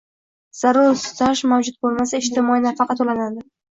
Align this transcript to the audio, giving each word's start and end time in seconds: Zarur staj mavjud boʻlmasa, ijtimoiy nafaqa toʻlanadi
Zarur 0.59 0.89
staj 1.03 1.29
mavjud 1.53 1.79
boʻlmasa, 1.87 2.25
ijtimoiy 2.27 2.69
nafaqa 2.69 3.01
toʻlanadi 3.03 3.51